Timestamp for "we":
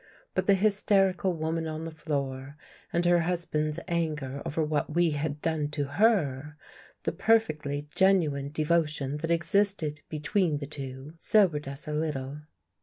4.95-5.11